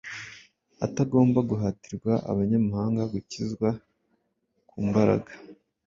[0.85, 3.69] atagomba guhatirwa Abanyamahanga gukizwa
[4.69, 5.33] kumbaraga